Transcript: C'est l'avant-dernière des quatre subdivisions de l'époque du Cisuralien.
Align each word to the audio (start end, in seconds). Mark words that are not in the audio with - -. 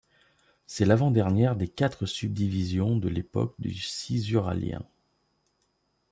C'est 0.65 0.85
l'avant-dernière 0.85 1.55
des 1.55 1.67
quatre 1.67 2.07
subdivisions 2.07 2.97
de 2.97 3.07
l'époque 3.07 3.53
du 3.59 3.71
Cisuralien. 3.71 4.81